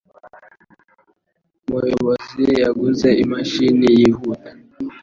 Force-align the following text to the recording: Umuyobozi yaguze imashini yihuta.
Umuyobozi 1.65 2.43
yaguze 2.61 3.09
imashini 3.23 3.87
yihuta. 3.97 4.49